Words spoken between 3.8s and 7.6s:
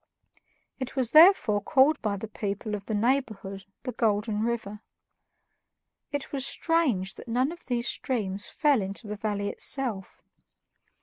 the Golden River. It was strange that none